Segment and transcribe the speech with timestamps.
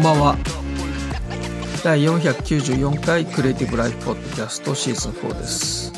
[0.00, 0.38] こんばんは。
[1.84, 5.92] 第494回クリエイティブライフポッドキャストシーズン4です。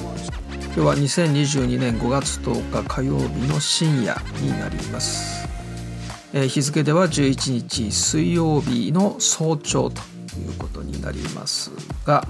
[0.64, 5.48] 今日は2022年5月10日火曜日の深夜になります。
[6.32, 10.02] えー、日付では11日水曜日の早朝と
[10.36, 11.70] いうことになります
[12.04, 12.26] が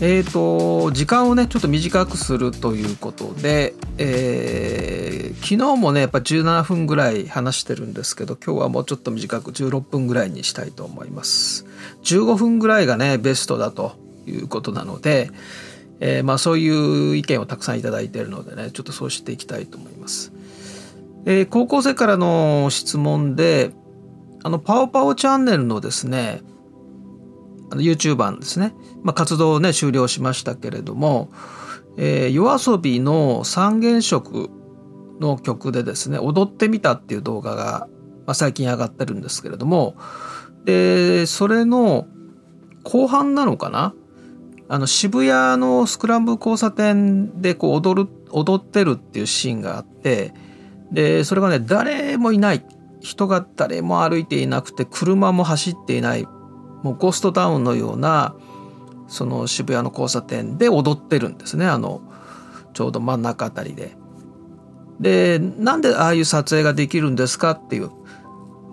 [0.00, 11.64] えーと、時間をねちょっと短くするということで、えー、昨日もねやっぱ17分ぐらい話してるんですけど今日はもうちょっと短く16分ぐらいにしたいと思います。
[12.02, 15.30] 15分ぐらいがねベストだということなので、
[16.00, 20.32] えー、まあそういう意見をたくさん頂いてるのでねちょっとそうしていきたいと思います。
[21.24, 23.72] えー、高校生からの質問で
[24.44, 26.40] あのパオパオチャンネルのですね
[27.70, 31.30] あの YouTuber ですね、まあ、活動をね終了しましたけれども、
[31.96, 34.50] えー、夜遊びの三原色
[35.20, 37.88] の曲でですね踊ってみたっていう動画が、
[38.26, 39.96] まあ、最近上がってるんですけれども
[40.64, 42.06] でそれの
[42.84, 43.94] 後半なのかな？
[44.68, 50.34] あの渋谷のスクランブル交差点でこう踊る踊ってるっていうシーンがあって
[50.92, 52.64] でそれがね誰もいない。
[52.98, 56.26] 人が誰も歩いていなくて車も走っていない。
[56.82, 58.34] もうゴーストタウンのような
[59.08, 62.00] その渋谷の交差点で踊ってるんですねあの
[62.74, 63.96] ちょうど真ん中あたりで。
[65.00, 67.90] でなんでああいう撮影ができるんですかっていう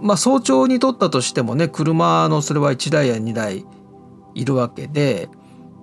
[0.02, 3.66] まあ早朝に撮ったとしてもね車のそれは1台や2台
[4.34, 5.28] いるわけで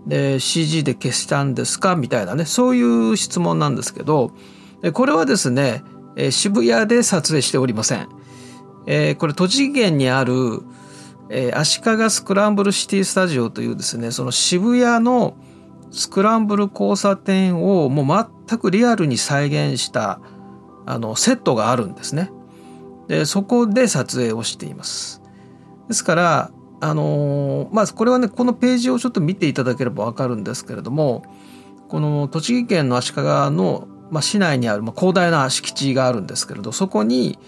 [0.06, 4.32] で CG で消したんですかみたいなねそういう質問なんですけど
[4.94, 5.82] これはですね、
[6.30, 8.08] 渋谷で撮影しておりません。
[8.86, 10.62] えー、これ栃木県にある、
[11.30, 15.36] えー、足利スクランブルシティスタジオというですねその渋谷の
[15.92, 20.20] スクランブル交差点をもう全くリアルに再現した
[20.86, 22.30] あのセットがあるんですね。
[23.08, 25.22] でそこで撮影をしています。
[25.88, 31.22] ですからあのまあこれはねこのページをちょっと見ていただければ分かるんですけれども
[31.88, 37.38] この栃木県の足利のまあ、市内にある、まあ、広大な敷地があるんですけれどそこに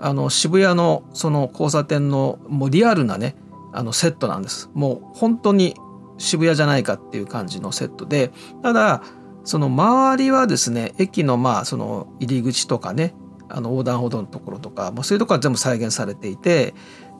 [0.00, 3.36] あの渋谷のその交差点のもうリアルなね
[3.72, 5.76] あのセットなんですもう本当に
[6.18, 8.30] 渋谷じゃないかっていう感じのセットで
[8.62, 9.02] ただ
[9.44, 13.14] その周りはですね駅のまあその入り口とかね
[13.48, 16.74] あの横断歩道のところとか、まあ、そういうところは全部再現されていて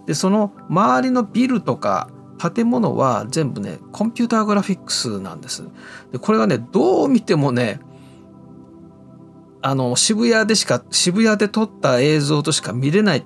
[0.06, 2.08] でその周りのビルとか
[2.38, 5.64] 建物は全部ねコンピューターグラフィックスなんです。
[6.12, 7.80] でこれがねどう見てもね
[9.66, 13.22] あの、渋谷でしか、渋谷で撮った映像としか見れない。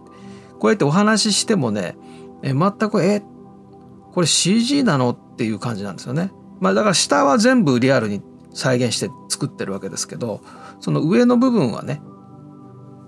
[0.60, 1.97] こうやってお話ししてもね、
[2.44, 3.25] え全く、え、
[4.12, 6.31] これ CG なのっていう感じなんですよね。
[6.60, 8.22] まあだから下は全部リアルに
[8.54, 10.41] 再現して作ってるわけですけど、
[10.78, 12.00] その上の部分はね、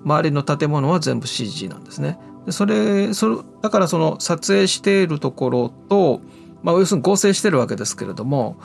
[0.05, 2.19] 周りの建物は全部 CG なんですね。
[2.47, 6.21] でそれ、それ、だからその撮影しているところと、
[6.65, 8.59] まあ要するに合成してるわけですけれども、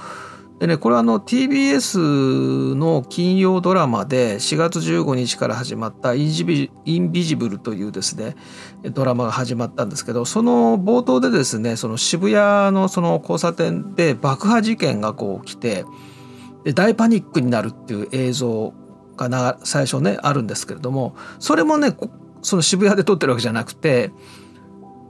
[0.59, 8.35] でねこれはあの TBS の金曜ドラマで4月15日から始まったインビ「インビジブル」というですね
[8.83, 15.83] ドラマが始まったんですけどその冒頭でですねその渋谷のその交差点で爆破事件がこう起きて
[16.63, 18.73] で大パニックになるっていう映像
[19.17, 21.97] がな最初ねあるんですけれどもそれもね
[22.41, 24.11] その渋谷で撮ってるわけじゃなくて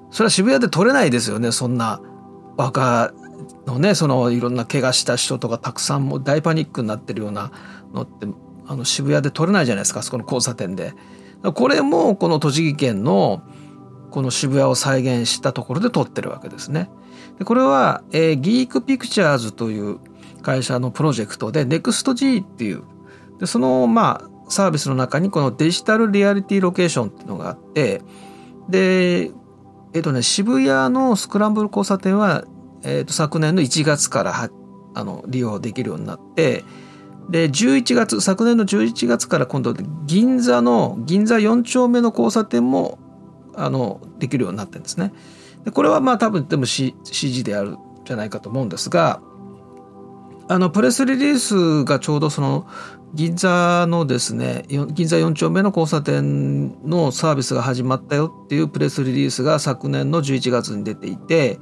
[0.10, 2.02] それは渋谷で撮れないですよねそんな
[2.58, 3.14] 爆破
[3.66, 7.52] のねそのいろんな怪我した人とかたくさんも大パニックになってるような
[7.94, 8.28] のって
[8.68, 10.94] あの渋谷で撮れないじゃないですかそこの交差点で。
[11.54, 13.44] これもこの栃木県の
[14.10, 16.90] この渋谷を再現したところで撮ってるわけですね。
[17.38, 20.00] でこれは、えー、ギークピクチャーズという
[20.42, 22.84] 会社のプロジェクトで NEXTG っていう
[23.40, 28.02] でそのまあサービスの中にこのデジタルリアリティロケーションっていうのがあって
[28.70, 29.32] で
[29.94, 32.44] えっ、とね渋谷のスクランブル交差点は
[32.86, 34.50] えー、と昨年の1月から
[34.94, 36.64] あの利用できるようになって
[37.30, 39.74] で11月昨年の11月から今度
[40.06, 43.00] 銀座の銀座4丁目の交差点も
[43.56, 45.12] あのできるようになってるんですね。
[45.64, 49.20] でこれはまあ多分でも CG であるじゃないかと思うんですが
[50.48, 52.68] あのプレスリリースがちょうどその
[53.16, 61.60] 銀座のですね銀座4丁目の交差点のサービスが始まったよっていうプレスリリースが昨年の11月に出ていて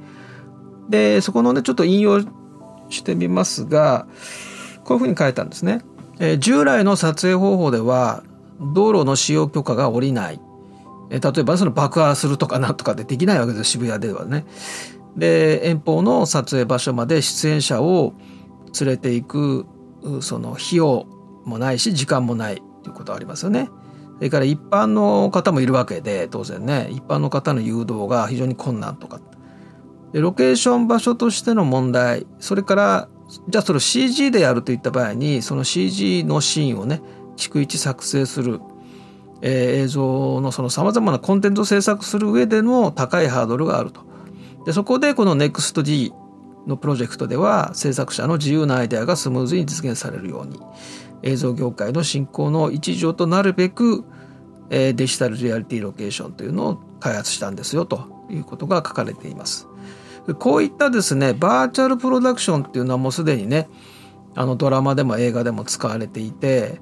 [0.88, 2.20] でそこのねちょっと引用
[2.88, 4.06] してみますが
[4.84, 5.82] こういうふうに書いたんですね。
[6.20, 8.22] えー、従来の撮影方法では
[8.74, 10.40] 道路の使用許可が下りない、
[11.10, 14.44] えー、例えばその爆破するとかなんとかでできないわけです渋谷ではね。
[15.16, 18.14] で遠方の撮影場所まで出演者を
[18.80, 19.66] 連れていく
[20.20, 21.06] その費用
[21.44, 23.70] もないし時間もないということはありますよね。
[24.16, 29.20] それから一般の方もいるわけで当然ね一般の方の誘導が非常に困難とか
[30.14, 33.08] でロケーション場所としての問題それから
[33.48, 37.02] じゃあそれを CG でやるといった場合にその CG のシーンをね
[37.36, 38.60] 逐一作成する、
[39.42, 44.02] えー、映像のそのさまざまなコンテンツを制作する上での高いハードルがあると。
[44.64, 46.12] でそこでこの NEXTG
[46.68, 50.60] のプロジェクトでは制作者の自由なアイデアがスムーズに実現されるように
[51.22, 54.04] 映像業界の振興の一助となるべく、
[54.70, 59.66] えー、デジタルリアリティロケーションというのを開発したんですよということが書かれています。
[60.32, 63.68] こういったですねバーチャルプロダクションっていうのはもうすでにね
[64.34, 66.80] あのドラマでも映画でも使われていて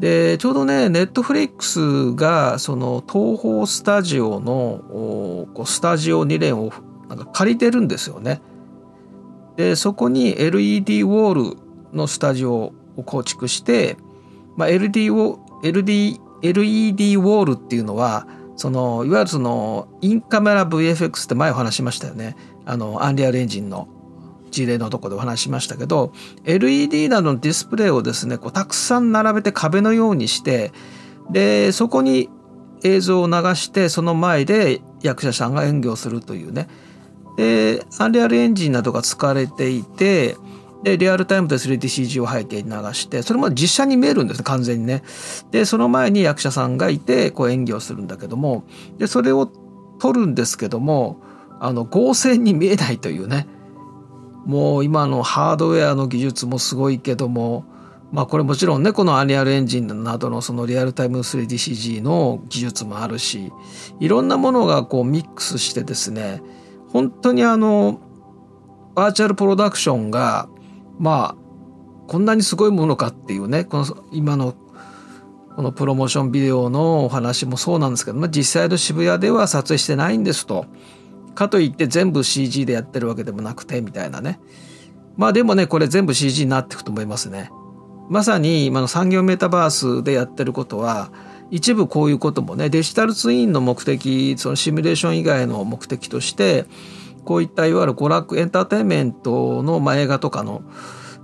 [0.00, 6.72] でちょうどねネットフリックスがその東宝スタジオのスタジオ2連を
[7.08, 8.40] なんか借りてるんですよね。
[9.56, 11.56] でそこに LED ウォール
[11.92, 13.98] のスタジオを構築して、
[14.56, 18.26] まあ、LD を LD LED ウォールっていうのは
[18.56, 22.36] そのいわゆるそのインカメラ VFX って前お話しましたよね
[22.70, 23.88] あのアンリアルエンジンの
[24.52, 26.12] 事例のとこでお話しましたけど
[26.44, 30.70] LED などのディスプレイをですねこうたくさん並べて壁のようにして
[31.30, 32.28] でそこに
[32.84, 36.68] 映像を流してその前で役者さんが演技をするというね
[37.36, 40.36] でアンリアルエンジンなどが使われていて
[40.84, 45.02] でリアルタイムで 3DCG を背景に流してそれも実写に見えるんですね完全にね。
[45.50, 48.64] でその前に役者さんがいてこう演技をするんだけども
[48.98, 49.50] でそれを
[50.00, 51.20] 撮るんですけども
[51.60, 53.46] あの合成に見えないというね
[54.46, 57.64] もう今のハードウェアの技術もすごいけども
[58.10, 63.52] まあこれもちろんねこのアンリアルエンジンなどのそのリアルタイム 3DCG の技術もあるし
[64.00, 66.42] いろんなものがこうミックスしてですね
[66.88, 68.00] 本当にあの
[68.94, 70.48] バーチャルプロダクションが
[70.98, 71.40] まあ
[72.08, 74.54] こんなにすごいものかっていうねこの今の
[75.54, 80.66] このプロモーションビデオのお話もそうなんですけど、まあ、実際の渋谷では撮影してないんですと。
[81.40, 84.38] かといって全部 CG でやってるわけでもなくてみたいなね。
[85.16, 87.50] まあでもねこれ全部 CG になっていくと思いますね。
[88.10, 91.10] まさに今の産業メタバースでやってることは
[91.50, 96.66] 一部こういうこともねデジタルツインの目的そのシミュレーション以外の目的として
[97.24, 100.62] こういったいわゆる娯楽エンターテインメントの、ま、映画とかの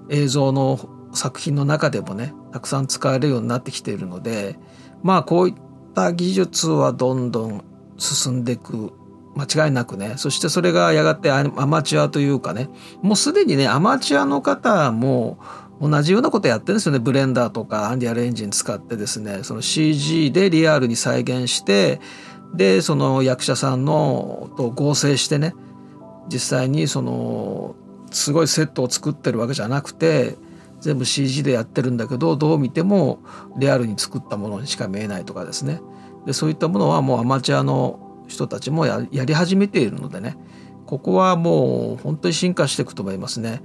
[0.09, 0.79] 映像の
[1.13, 4.59] 作品の中でもねたくさん使われるようになってきているので
[5.03, 5.55] まあこういっ
[5.95, 7.65] た技術はどんどん
[7.99, 8.95] 進んでいく
[9.37, 10.15] 間違いなくね。
[10.17, 12.69] そしてそれがやがてアマチュアというかね。
[13.03, 15.39] もうすでにねアマチュアの方も
[15.81, 16.99] 同じようなことやってるんですよね。
[16.99, 19.41] ブレンダーとかアンディアルエンジン使ってですね。
[19.43, 22.01] その CG でリアルに再現して
[22.55, 25.55] でその役者さんのと合成してね。
[26.29, 27.77] 実際にその
[28.11, 30.37] すごいセットを作ってるわけじゃなくて
[30.81, 33.21] 全部 CG でやってるんだけどどう見ても
[33.59, 35.81] リアルに作ったものにしか見えないとかですね。
[36.25, 40.37] でそういったものはもうアマチュアの人たちもやり始めているのでね。
[40.87, 43.63] ここはもう本当に進化していくと思いますね。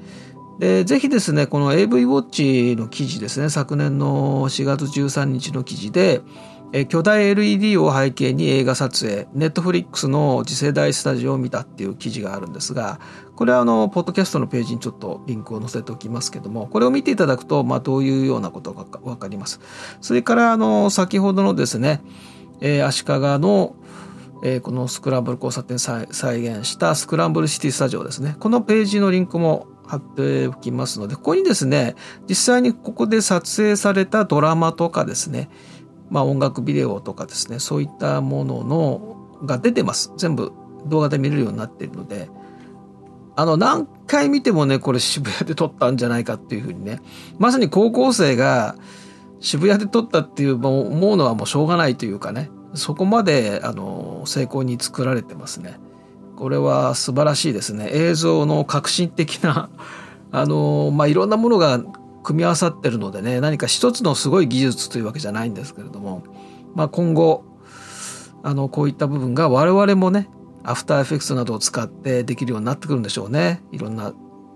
[0.60, 3.50] でぜひですねこの AV ウォッチの記事ですね。
[3.50, 6.22] 昨年の4月13日の記事で
[6.74, 9.27] え巨大 LED を背景に映画撮影。
[9.34, 13.00] ネットフリックスの次世代スタジオを見たっていう記事があるんですが
[13.36, 19.60] これはあのポッドキャストのページにちょっとリンクを載せておきますけどもこれを見ていただくと、まあ、どういうようなことが分かります。
[20.00, 22.01] それからあの先ほどのですね、
[22.62, 23.75] えー、足利の
[24.43, 28.36] えー、このスクランブル交差点再現したスクランブルシティスタジオですね。
[28.39, 31.95] このページのリンクも貼っておきますのでここにですね
[32.29, 35.50] 実際にここで撮影されたドラマとかですね
[36.12, 40.12] まあ、音楽ビデオとかですねそういったもののが出てます。
[40.17, 40.51] 全部
[40.86, 42.29] 動画で見れるようになっているので
[43.36, 47.01] あの何回見てもねこれ渋谷で撮ったんじゃないかっていうふうにね
[47.39, 48.75] まさに高校生が
[49.39, 55.80] 渋谷で撮ったっていう思うのはもうしょうがないというかねそこまであの成功に作られてますね。
[56.36, 57.90] これは素晴らしいですね。
[57.92, 59.70] 映像の革新的な
[60.32, 61.82] あのまあいろんなものが
[62.24, 66.24] 組み合わさってるのでね何か一つのすごい技術というわけじゃないんですけれども、
[66.75, 67.44] まあ、今後
[68.44, 70.30] あのこういった部分が我々もね
[70.63, 73.63] After Effects などを使ってできるようになってくるんでしょうね。
[73.72, 74.13] いろんな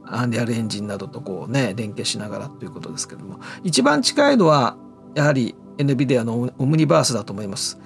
[0.07, 3.39] Unreal Engine などとこうね連携しながらということですけれども。
[3.63, 4.77] 一番近いのは
[5.15, 7.79] やはり NVIDIA の Omniverse だと思います。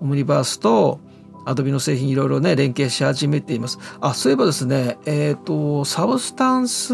[0.00, 1.00] Omniverse と
[1.46, 6.90] Adobe の製品いろいろね連携し始めていますあそういえばですねえっ、ー、と Substance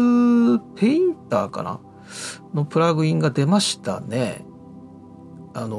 [0.75, 1.79] ペインターかな？
[2.53, 4.45] のプラグインが出ましたね。
[5.53, 5.77] あの、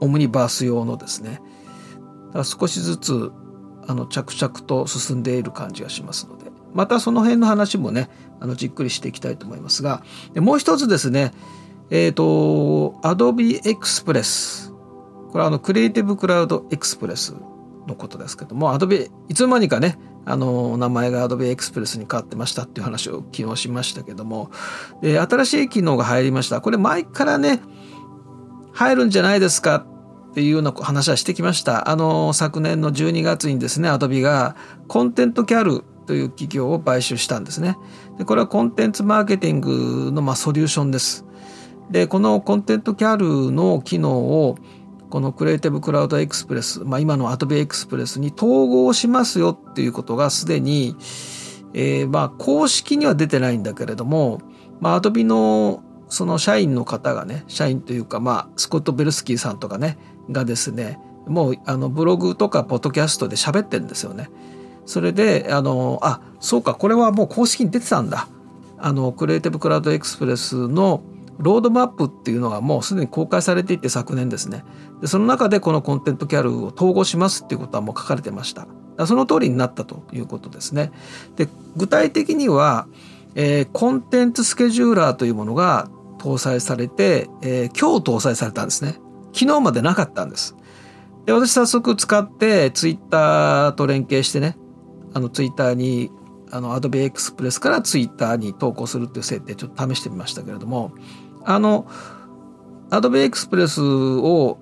[0.00, 1.40] オムニバース用のですね。
[2.28, 3.32] だから少しずつ、
[3.86, 8.10] あの、着々と進んでいる感じがしますので、またその辺の話もね、
[8.40, 10.02] あの、じっくりしていきたいと思いますが、
[10.36, 11.32] もう一つですね、
[11.90, 14.67] えっ、ー、と、Adobe Express
[15.30, 17.34] これはあのクリエイティブクラウドエクスプレス
[17.86, 24.50] のことですけども、アドビ、いつの間にかね、あの、名前がアドビエクスプレスに変わってましたっていう話を昨日しましたけども、
[25.00, 26.60] で、新しい機能が入りました。
[26.60, 27.60] これ前からね、
[28.72, 29.86] 入るんじゃないですか
[30.30, 31.88] っていうような話はしてきました。
[31.90, 34.54] あの、昨年の12月にですね、アドビが
[34.86, 37.76] コンテントキャルという企業を買収したんですね。
[38.16, 41.26] でこれはコンテンツマーケティングのまあソリューションです。
[41.90, 44.56] で、このコンテントキャルの機能を
[45.10, 50.96] このクリエイティブクラウドエクスプレス、まあ、今のアドビエクスプレスに統合しますよっていうことがすでに、
[51.72, 54.40] えー、まあ公式には出てないんだけれども、
[54.80, 59.98] まあ、アドビのその社員の方がね社員というか、まあ、スコット・ベルスキーさんとかね
[60.30, 64.30] がですねもうあのブログとかポッドキャストで喋ってるんですよね。
[64.86, 68.28] それであのあそうかこれはもう公式に出てたんだ。
[68.78, 71.02] あのクリエイティブクラウドエクスプレスの
[71.38, 74.64] ロードマップっていうのがもうすでに公開されていて昨年ですね。
[75.00, 78.66] でその中でこのコンテントキャルを統合しますっていうことはもう書かれてました。
[79.06, 80.90] その通りになったということですね。
[81.36, 82.88] で具体的には、
[83.34, 88.98] えー、コンテンツスケジューラーというものが搭載されて、えー、今日搭載されたんですね。
[89.32, 90.56] 昨日までなかったんです。
[91.26, 94.56] で私早速使ってツイッターと連携してね
[95.12, 96.10] あのツイッターに
[96.50, 100.92] あの Adobe Express からツイッターに投稿するっていう設定ちょっと試してみましたけれども
[101.48, 101.86] あの
[102.90, 104.58] Adobe Express を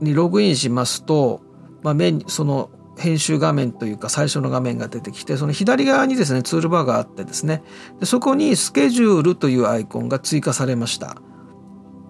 [0.00, 1.42] にログインしますと、
[1.82, 1.94] まあ、
[2.26, 7.62] その編集画面というか最初の画面が出てきてその左側にですねツールバーがあってですね。
[8.00, 11.16] でそこにスケジュールというアイコンが追加されました。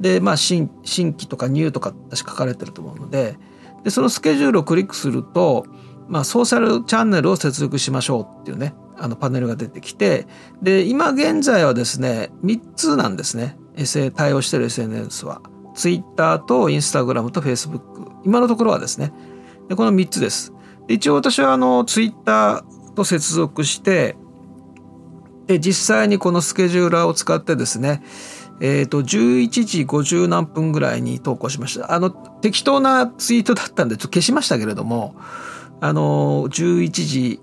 [0.01, 3.37] でまあ新新規とかニューとか私書かれてると思うので。
[3.83, 5.67] でそのスケジュールをクリックすると、
[6.07, 8.75] まあ、ソーシャルチャンネルを接続しましょうっていうね。
[8.99, 10.27] あのパネルが出てきて
[10.63, 13.57] で今現在はですね3つなんですね。
[13.77, 15.41] SA 対応してる SNS は。
[15.75, 19.13] Twitter と Instagram と Facebook 今のところはですね。
[19.69, 20.53] でこの3つです。
[20.87, 24.17] で一応私はあの Twitter と接続して
[25.47, 28.03] で実際にこのスケジューラーを使ってですね
[28.61, 31.93] えっ、ー、と11時50何分ぐらいに投稿しました。
[31.93, 35.17] あの適当なツイートだったんでちょっと消しましたけれども
[35.81, 37.41] あの11時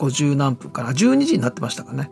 [0.00, 2.10] 50何分から12時になってましたかね。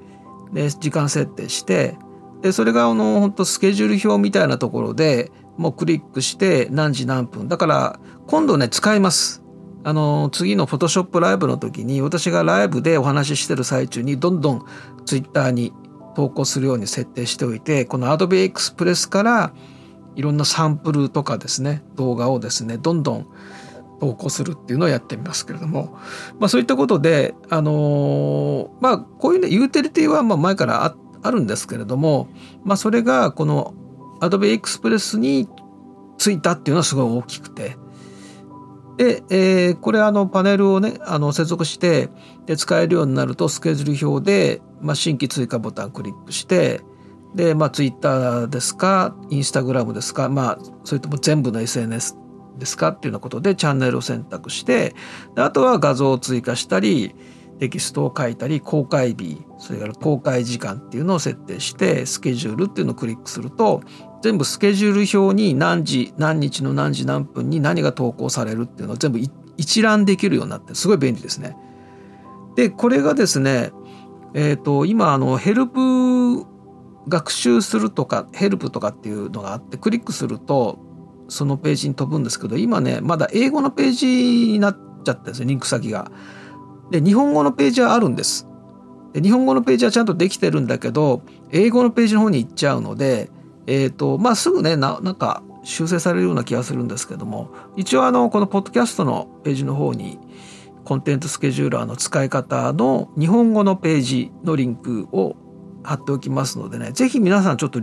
[0.53, 1.97] で時間設定して
[2.43, 7.49] でそれがあの本当スケジュール表みたいなところでもうクリックして何時何分。
[7.49, 9.43] だから今度ね使います。
[9.85, 14.67] あの次のフォトショップライブの時に私がライブでお話ししてる最中にどんどん
[15.07, 15.73] ツイッターに
[16.15, 19.53] 投稿するように設定しておいてこの Adobe Express から
[20.17, 23.27] いろんなサンプルとかですね動画をですねどんどん
[24.01, 25.99] 投稿するっていうのをやってみますけれども、
[26.39, 32.29] まあ、そういったことであの、まあこういうねユーティリティはまあ前からああるんですけれども、
[32.65, 33.75] まあ、それがこの
[34.21, 35.49] Adobe Express に
[36.17, 37.77] ついたっていうのはすごい大きくて。
[38.97, 42.09] で、えー、これあのパネルをねあの接続して
[42.47, 46.81] で使えるようになるとスケジュール表で、まあ、新規追加ボタンクリックして
[47.33, 52.17] で、まあ、Twitter ですか Instagram ですか、まあ、それとも全部の SNS
[52.59, 54.95] ですかっていうようなことでチャンネルを選択して
[55.35, 57.15] であとは画像を追加したり
[57.59, 63.83] テキストを書いたり公開日それから公開時間っていうのを設定してスケジュールっていうのをクリックすると
[64.23, 69.21] 全部スケジュール表に何時何日の何時何分に何が投稿されるっていうのを全部
[69.57, 71.57] 一覧できるようになってすごい便利ですね。
[72.55, 73.73] でこれがですね
[74.35, 76.45] えっ、ー、と今あのヘルプ
[77.09, 80.79] 学習するとかヘルプとかっていうのがあってクリックすると
[81.29, 86.11] そのページに飛ぶんですけど今ねまだ英語のページになっちゃってるんですよリンク先が。
[86.91, 88.47] で日本語のページはあるんです。
[89.13, 93.31] で日本語のページはちゃんとできてるんだけど英語のページの方に行っちゃうので、
[93.67, 100.19] えーとまあ、すぐねななんか修正されるような気がするんですけども一応あのこのポッドキャストのページの方に
[100.85, 105.37] コンテンツスケジューラーの使い方の日本語のページのリンクを
[105.83, 107.81] 貼っておきますのでね是非皆さんちょっと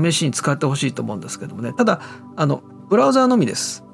[0.00, 1.72] 試しに使ってほしいと思うんですけどもね。
[1.72, 2.00] ただ
[2.36, 3.84] あのブラウザーのみです。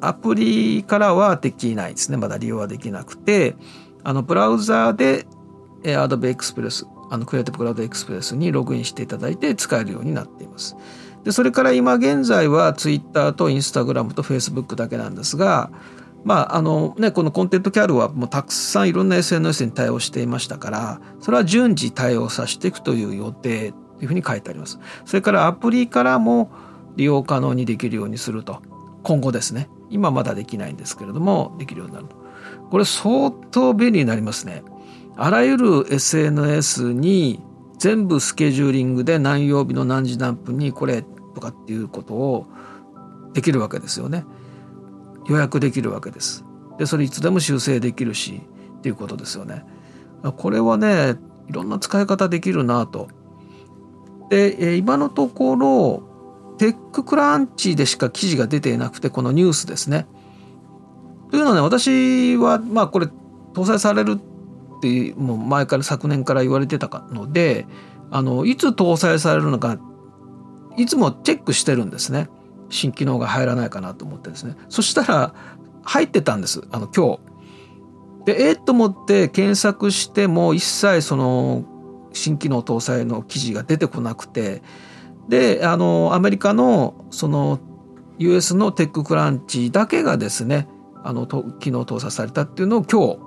[0.00, 2.16] アプリからはできないですね。
[2.16, 3.56] まだ利用はできなくて。
[4.02, 5.26] あのブラウザーで
[5.82, 10.76] Adobe Express あのクリエイティブクラウドエクスプレスにログインしていただいて使えるようになっています。
[11.24, 15.70] でそれから今現在は Twitter と Instagram と Facebook だけなんですが
[16.24, 24.78] まああのねこのコンテントキャルはもうたくさんいろんな SNS に対応していましたからそれは順次対応させていくという予定いうふうに書いてあります。
[25.04, 26.50] それからアプリからも
[26.96, 28.62] 利用可能にできるようにすると
[29.02, 32.16] 今後ですね今まだできないんですけれどもできるようになると
[32.70, 34.62] これ相当便利になりますね
[35.16, 37.40] あらゆる SNS に
[37.78, 41.02] 全部スケジューリングで何曜日の何時何分にこれ
[41.34, 42.46] とかっていうことを
[43.32, 44.24] できるわけですよね
[45.28, 46.44] 予約できるわけです。
[46.78, 48.40] でそれいつでも修正できるし
[48.78, 49.64] っていうことですよね。
[50.36, 51.16] これはね
[51.48, 53.08] いろんな使い方できるなと。
[54.30, 56.02] でえ今のところ
[56.56, 60.06] テッククランチでしか記事が出ていなくてこのニュースですね。
[61.30, 63.08] というのはね私はまあこれ
[63.54, 67.66] 搭載されるってもう前から昨年から言われてたので
[68.10, 69.78] あのいつ搭載されるのか
[70.76, 72.28] いつもチェックしてるんですね
[72.68, 75.34] 新機能が入らないかなと思ってですねそしたら
[75.82, 77.30] 入ってたんですあの今日。
[78.26, 81.64] でえー、と思って検索しても一切その
[82.12, 84.62] 新機能搭載の記事が出てこなくて
[85.28, 87.60] であのアメリカのその
[88.18, 90.68] US のテッククランチだけがですね
[91.02, 91.26] あの
[91.60, 93.18] 機能搭載されたっていうのを今日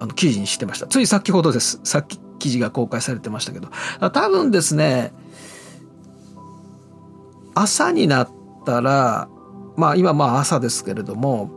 [0.00, 0.86] あの記事にしてました。
[0.86, 1.80] つい先ほどです。
[1.84, 3.68] さっき記事が公開されてましたけど。
[4.10, 5.12] 多分ですね
[7.54, 8.30] 朝になっ
[8.64, 9.28] たら
[9.76, 11.50] まあ今まあ朝ですけれども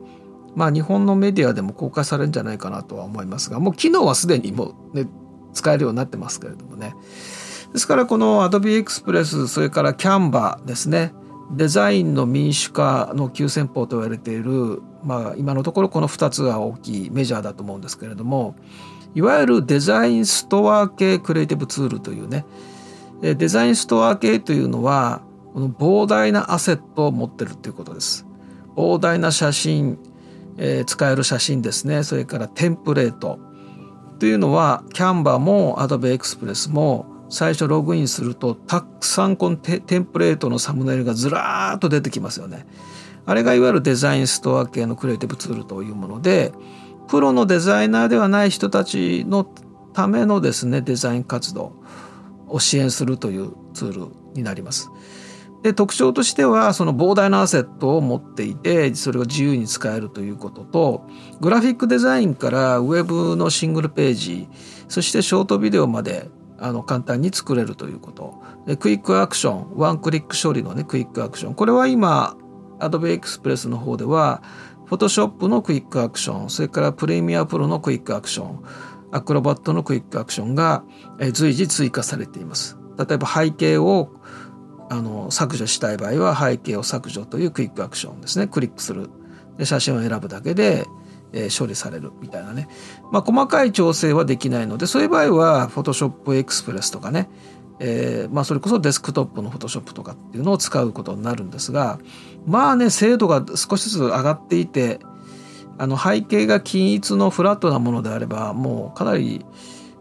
[0.56, 5.08] まあ日本のメディアでも公開されるんじゃないかなとは思いますがもう機能はすでにもうね
[5.54, 6.96] 使えるようになってますけれどもね。
[7.74, 11.14] ですからこの Adobe Express それから Canva ですね。
[11.52, 18.56] デザインの民主化の急先鋒と言われている、まあ、今のところこの2つが大きいメジャーだと思うんですけれども
[19.16, 22.46] いわゆるデザインストア系クリエイティブツールというね。
[23.22, 25.22] デザインストア系というのは
[25.54, 28.26] この膨大なアセットを持ってるということです。
[28.76, 29.98] 膨大な写真、
[30.58, 32.04] えー、使える写真ですね。
[32.04, 33.40] それからテンプレート。
[34.20, 42.66] というのはキャンバも Adobe Express も最初ログインするとたくさんこのテンプレートのサムネイルがずらーっと出てきますよね。
[43.26, 46.52] あれがいわゆるデザインストア系のクリエイティブツールというもので
[47.08, 49.44] プロのデザイナーではない人たちの
[49.94, 51.74] ためのですねデザイン活動
[52.48, 54.90] を支援するというツールになります。
[55.62, 61.06] で特徴としてはその膨大なアセットを持っていてそれを自由に使えるということと
[61.42, 64.48] グラフィックデザインからウェブのシングルページ
[64.88, 66.30] そしてショートビデオまで
[66.62, 68.42] あの簡単に作れるということ。
[68.66, 71.56] でクイックアクションワンクリック処理のねクイックアクション。
[71.56, 72.36] これは今
[72.80, 74.44] Adobe Express の方では
[74.90, 78.64] Photoshop のクイックアクションそれから Premiere Pro のクイックアクション
[79.12, 80.84] アクロバットのクイックアクションが
[81.34, 82.78] 随時追加されています。
[82.98, 84.12] 例えば背景を
[84.90, 88.48] あの削除したい場合は背景を削除というクイックアクションですね。
[88.48, 89.10] クリックする。
[89.58, 90.88] で写真を選ぶだけで、
[91.34, 92.68] えー、処理されるみたいなね、
[93.12, 97.30] まあ、細かい調整はできないのでそういう場合は Photoshop Express とかね、
[97.80, 102.00] えーまあ、それこそデスクトップの Photoshop とかっていうのを使うことになるんですが
[102.48, 105.02] まあね精度が少しずつ上がっていて
[105.78, 109.46] あの背景が均一のフラットなものであればもうかなり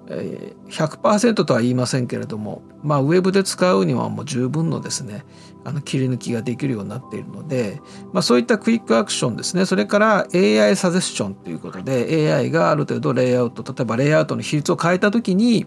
[0.09, 5.25] 100%とは言いませんけれども、まあ、ウェブで使うにはもう十分のですね
[5.65, 7.81] あの切り抜きができるようになっているので、
[8.13, 15.67] まあ、そういったクイックアクションですねそれから AI サジェスションということで AI がある程度レイアウト例えばレイアウトの比率を変えた時に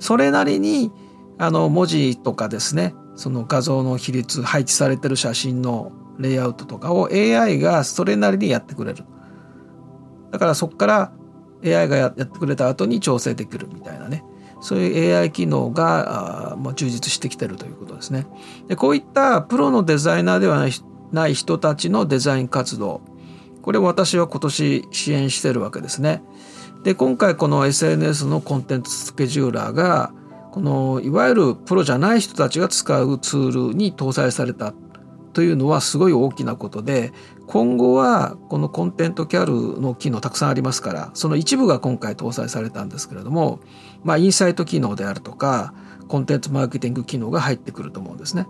[0.00, 0.90] それなりに
[1.38, 9.04] あの文字とかですねその画像の比率配置されてる写真のレイアウトとかを AI がそれなりにやってくれる。
[10.30, 11.12] だからそこから
[11.64, 14.24] AI がやってくれた後に調整できるみたいなね
[14.60, 18.26] そういう AI 機能が、ま、充実してきてるということですね。
[18.68, 20.64] でこういったプロのデザイナーでは
[21.10, 23.00] ない人たちのデザイン活動
[23.62, 26.22] これを私は今年支援してるわけですね。
[26.84, 30.12] で今回この SNS のコンテンツスケジューラーが
[30.50, 34.74] このいわゆるプロじゃない人たちが使うツールに搭載された
[35.32, 37.12] というのはすごい大きなことで
[37.46, 43.60] 今後はこのコンテントキャルの機能たくさんありますからその一部が今回搭載されたんですけれども、
[44.04, 45.74] まあ、インサイト機能であるとか
[46.08, 48.46] コンテンツマーケティング機能が入ってくると思うんですね。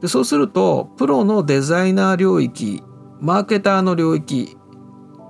[0.00, 2.82] でそうするとプロのデザイナー領域
[3.20, 4.56] マーケターの領域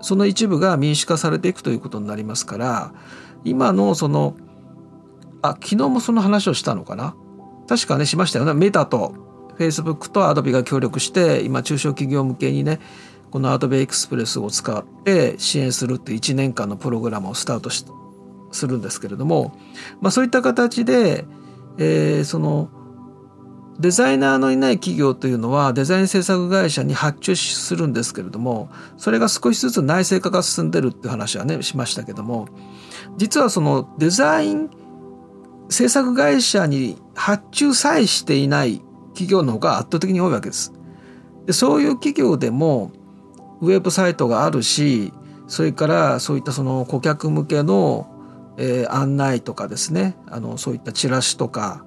[0.00, 2.94] その一部が民主化されていくということになりますから
[3.44, 4.36] 今のその
[5.42, 7.16] あ昨日もその話をしたのかな？
[7.68, 9.29] 確かねしましたよねメタと
[9.60, 12.80] Facebook と Adobe が協力して今中小企業向けにね
[13.30, 17.84] この Adobe Express を使って支援するっていう1年間のプログラムをスタートし
[18.52, 19.54] するんですけれども、
[20.00, 21.24] まあ、そういった形で、
[21.78, 22.70] えー、その
[23.78, 32.48] デザイナーのいない企業というのはデザイン制作会社に発注するんですけれどもそれが少しずつ内製化が進んでるっていう話はねしましたけども
[33.16, 34.70] 実はそのデザイン
[35.70, 40.72] 制作会社に発注さえしていない企業の方が圧倒的に多いわけです。
[41.46, 42.92] でそういう企業でも
[43.60, 45.12] ウェブサイトがあるし
[45.46, 51.84] それからそういったその顧客向けの、えー、案内とかですねあのそういったチラシとか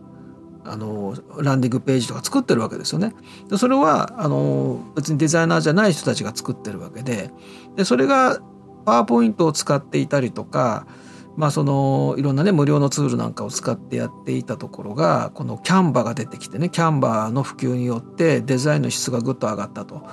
[0.66, 3.14] あのランディングページとか作ってるわけですよね。
[3.50, 7.32] でそれはあの別にデザイナーじゃない人たちが作ってるわけで
[7.76, 8.40] でそれが
[8.86, 10.86] パワーポイントを使っていたりとか、
[11.36, 20.06] まあ、そのいろんなね無料のツールなんかを使ってやっていたところがこのキャンバが出てきてねキャンバーの普及によってデザインの質がぐっと上がったと。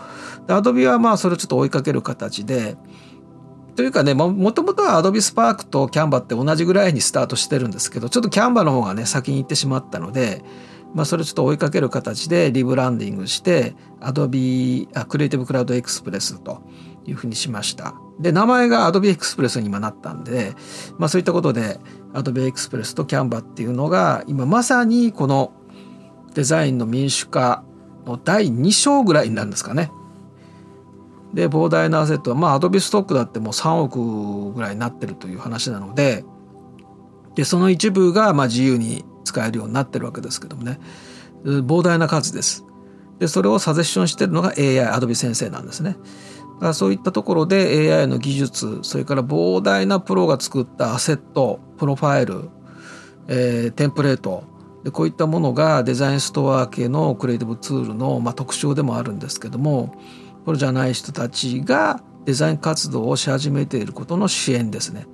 [0.46, 2.76] でアドビはまあそれをちょっと追いかける形で
[3.76, 10.42] というかねもともとはアドビスパークとキャンバって同じぐらいにスタートしてるんですけどちょっとキャンバの方がね先に行ってしまったので、
[10.94, 16.62] まあ、それちょっと追いかける形でリブランディングしてアドビあクリエイティブクラウドエクスプレスと
[17.06, 17.94] いうふうにしました。
[18.18, 20.54] で名前がアドビエクスプレスに今なったんで、
[20.98, 21.80] まあ、そういったことで
[22.12, 25.52] アドビエクスプレスとキャンバっていうのが今まさにこの
[26.34, 27.64] デザインの民主化
[28.06, 29.90] の第2章ぐらいになるんですかね。
[31.32, 36.24] で膨大なアセットはまあアドビストックだってもう3億ぐらいになってるという話なので
[37.36, 40.80] でその一部がまあ自由に使えるようになってるわけですけどもね
[41.44, 42.66] 膨大な数です。
[43.20, 45.96] でそれをサジェッションしてるのが AI アドビ先生なんですね。
[46.60, 52.50] だからそういったところで AI の技術それから膨大なプロが作ったアセットプロファイル、
[53.28, 54.44] えー、テンプレート
[54.84, 59.94] でこういったものがデザインストア系のクリエイティブツールの、まあ、特徴でもあるんですけども
[60.44, 65.06] プロじゃない人たちがデザイン活動をし始めていることの支援ですね。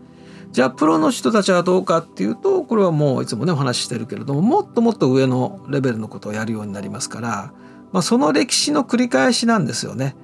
[0.50, 7.52] じゃあプロの人たちはどうかっていうとこれはもういつもねお話ししてるけれどももっともっと上のレベルのことをやるようになりますから、
[7.92, 10.16] まあ、その歴史の繰り返しなんですよね。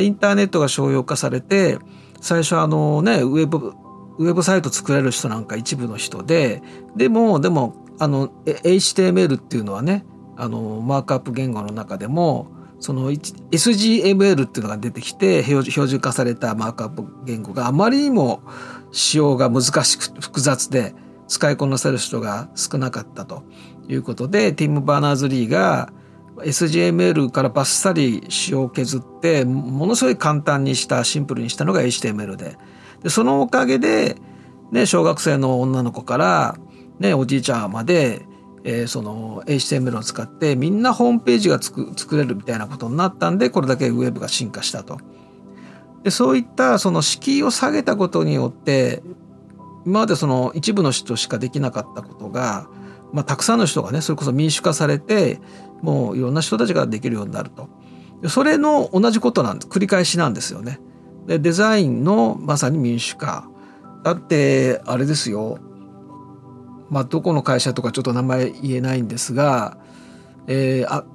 [0.00, 1.78] インターネットが商用化されて
[2.20, 3.74] 最初あのねウェブ
[4.18, 6.62] ウェブサイト作れる人なんか一部の人で
[6.96, 10.04] でもでもあの HTML っていうのはね
[10.36, 18.42] あのマークアップ言語の中でもその SGML っていうのが出てきて標準化されたマークアップ言語があまりにも
[18.90, 20.94] 使用が難しく複雑で
[21.28, 23.44] 使いこなせる人が少なかったと
[23.88, 25.92] いうことでティム・バーナーズ・リーが
[26.44, 32.56] SGML からバッサリ仕様を削ってものすごい簡単にしたシンプルにしたのが HTML で
[33.02, 34.16] でそのおかげで、
[34.70, 36.56] ね、小学生の女の子から、
[37.00, 38.26] ね、おじいちゃんまで
[38.64, 44.98] えー、その HTML を使ってみんなホームページが作れるみたいなことになったんでこれだけウェブが進化したと。
[46.02, 49.02] でそういったその敷居を下げたことによって
[49.86, 52.68] 今までその一部の人しかできなかったことが、
[53.12, 55.40] まあ、たくさんの人がねそれこそ民主化されて
[55.82, 57.68] もういろんな人たちができるようになると。
[58.28, 60.80] それの同じことなんです繰り返しなんですよね。
[61.26, 63.48] でデザインのまさに民主化。
[64.04, 65.58] だってあれですよ
[66.92, 69.78] まあ、どこの会社とかちょっと名前言えないんですが、
[70.46, 71.06] えー、あ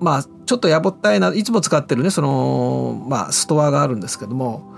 [0.00, 4.74] まあちょっとやぼったいないつも使ってるねその、まあ、ストアがあるんですけども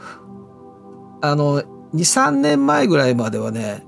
[1.22, 1.62] あの
[1.94, 3.86] 23年前ぐらいまではね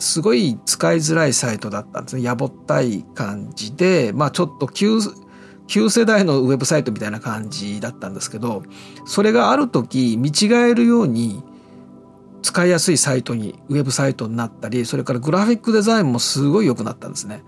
[0.00, 4.98] すごい使いづらいサイトだったんですねやぼったい感じでまあちょっと旧
[5.66, 8.64] 旧世代のウェブサイトみたいな感じだったんですけど
[9.04, 11.44] それがある時見違えるように
[12.42, 17.42] 使いやすいサイトにウェブサイトになったりそれからグラフィックデザインもすごい良くなったんですね。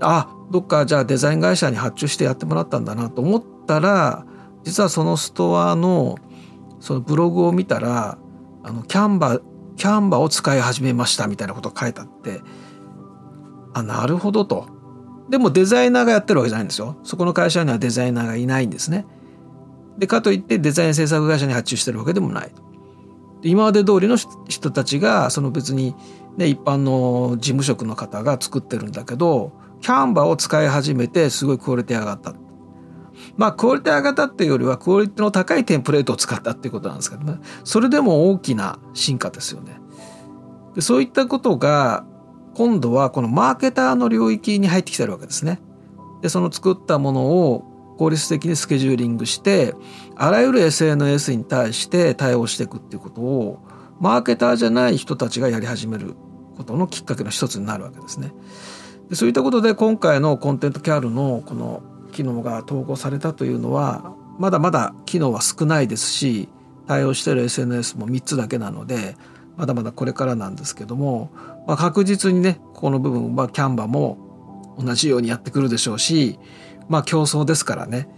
[0.00, 4.26] あどっかじゃあデザイン会社に発注してやってもらったんだなと思ったら
[4.64, 6.16] 実はそのストアの
[6.80, 8.18] そのブログを見たら
[8.64, 9.40] あのキャンバ
[9.76, 12.40] キャンバを使い始めましたみたいなことが書いてあって
[13.74, 14.66] あなるほどと。
[15.30, 16.96] でもデザイナーがやってるわけじゃないんですよ。
[17.04, 19.06] そこの会社にはデザイナーがいないんですね。
[19.96, 22.52] でかといってデザイン制作会社に発注してるわけでもない。
[23.42, 25.96] 今まで通りの人たちがその別に、
[26.36, 32.34] ね、一般の事務職の方が作ってるんだけどキャンバーを使い始めてすごいクオリティ上がった。
[33.36, 39.80] まあクオリティ上がったっていうよりはクオリティの高いテンプレートを使ったっていうことなんですけどねそれでも大きな進化ですよね。
[40.74, 42.04] でそういったことが
[42.54, 45.60] 今度はこのマーケターの領域に入ってきてるわけですね。
[46.22, 49.74] でその作ったものを効率的にスケジューリングして
[50.16, 53.58] あらゆる SNS に対して対応していくっていうことを
[54.00, 56.14] マーケターじゃない人たちがやり始める
[56.56, 58.32] ことのきっかけの一つになるわけですね。
[59.08, 66.48] でそういったことで今回のコンテントキャルのこの機能が統合されたというのはまだまだ機能は少ないですし
[66.86, 69.16] 対応している SNS も3つだけなので
[69.56, 71.30] まだまだこれからなんですけども、
[71.66, 76.38] まあ、確実にねここの部分はキャンバも同じようにやってくるでしょうし
[76.88, 78.08] まあ競争ですからね。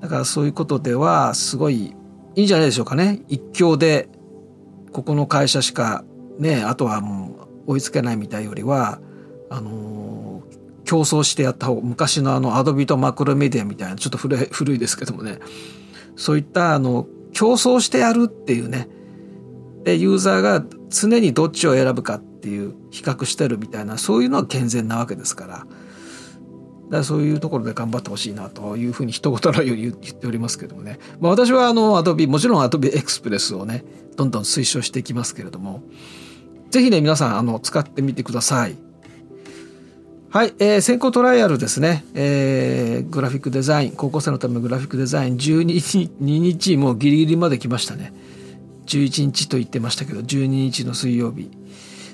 [0.00, 1.94] だからそういうことではすごい
[2.36, 3.22] いいんじゃないでしょうかね。
[3.28, 4.08] 一強で
[4.92, 6.04] ここの会社しか
[6.38, 9.00] ねあとはもう追いつけないみたいよりは
[9.50, 9.70] あの、
[10.84, 15.38] 競争してやった方昔のあのアドビとマクロメディアみたいなちょっと古い古いですけどもね
[16.16, 18.88] そういったあの競争してやるっていうね
[19.82, 25.66] でユーザーが常にどっちを選ぶかっていう比較してるみたいなそういうのは健全なわけですから。
[26.84, 33.84] だからそういうところで頑張ってほしいなというふうに一言のように言っておりますけどもね、まあ、私はあの Adobe もちろん Adobe Express をね
[34.16, 35.82] どんどん推奨していきますけれども
[36.70, 38.83] ぜひね皆さんあの使ってみてください。
[40.34, 48.12] はい、えー、先行トライアルですね、えー、グラフィックデザイン高校生のためのグラフィックデザイン12日 ,2 日もうギリギリまで来ましたね。
[48.86, 51.52] 11日と言ってましたけど12日の水曜日。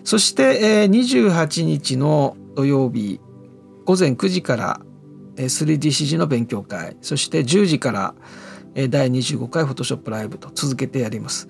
[0.04, 3.22] そして、えー、28日の土曜日
[3.86, 4.80] 午前9時から
[5.36, 6.98] 3DCG の勉強会。
[7.00, 8.14] そして10時から
[8.74, 11.48] 第25回フォトショップライブと続けてやります。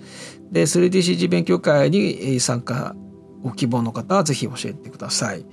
[0.52, 2.94] で 3DCG 勉強会に参加
[3.42, 5.44] ご希望の方はぜひ教えてください。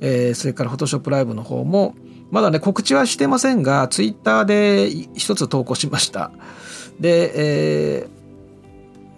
[0.00, 1.94] えー、それから Photoshop ライブの方も、
[2.30, 6.32] まだね、告知はしてませんが、ツイッターで一つ投稿しました。
[6.98, 8.08] で、えー、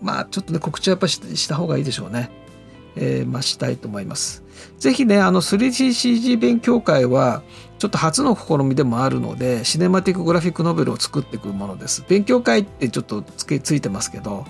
[0.03, 2.31] まあちょっとね、告知はやっぱりした方がいいでしょうね。
[2.97, 4.43] えー、まあしたいと思います。
[4.79, 7.43] ぜひね、あの 3DCG 勉強会は、
[7.79, 12.05] ちょっと初の試みでもあるので、シネマティックグラフィックノベルを作っていくものです。
[12.09, 14.45] 勉強会ってちょっとつけついてますけど、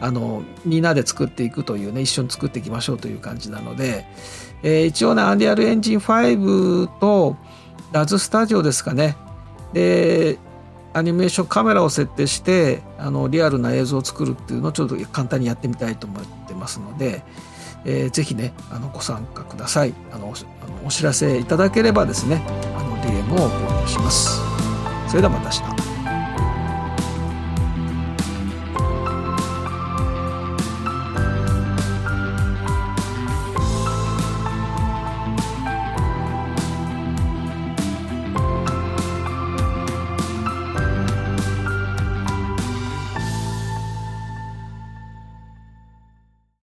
[0.00, 4.06] あのみんなで作っていくというね一緒に作っていきましょうという感じなので、
[4.62, 7.36] えー、一応ねアンリアルエンジン5と
[7.92, 9.16] ラズスタジオですかね。
[9.72, 10.38] で
[10.94, 17.22] アニメーションカメラを設定してあのリアルな映像を作るっていうのをちょっと簡単にやってみたいと思ってますので、
[17.84, 19.94] えー、ぜひねあのご参加ください。
[20.12, 20.32] あの
[20.84, 22.42] お知らせいただければですね
[22.76, 24.40] あの DM をお願いします。
[25.08, 25.77] それではまた明日。